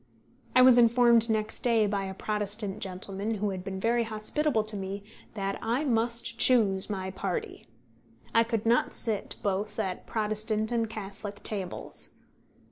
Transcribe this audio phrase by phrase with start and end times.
[0.55, 4.75] I was informed next day by a Protestant gentleman who had been very hospitable to
[4.75, 5.03] me
[5.35, 7.67] that I must choose my party.
[8.33, 12.15] I could not sit both at Protestant and Catholic tables.